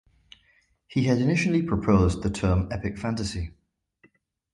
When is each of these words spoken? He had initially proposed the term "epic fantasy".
He 0.87 1.03
had 1.03 1.19
initially 1.19 1.61
proposed 1.61 2.23
the 2.23 2.31
term 2.31 2.67
"epic 2.71 2.97
fantasy". 2.97 3.53